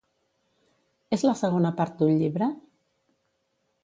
[1.17, 2.47] És la segona part d'un llibre?